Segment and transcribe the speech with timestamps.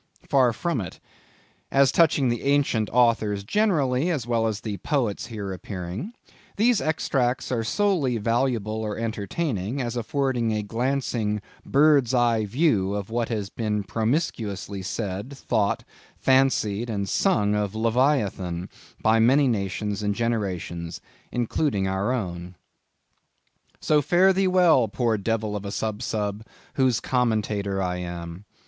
[0.27, 0.99] Far from it.
[1.71, 6.13] As touching the ancient authors generally, as well as the poets here appearing,
[6.57, 13.11] these extracts are solely valuable or entertaining, as affording a glancing bird's eye view of
[13.11, 15.83] what has been promiscuously said, thought,
[16.17, 18.69] fancied, and sung of Leviathan,
[19.03, 20.99] by many nations and generations,
[21.31, 22.55] including our own.
[23.79, 26.43] So fare thee well, poor devil of a Sub Sub,
[26.73, 28.45] whose commentator I am.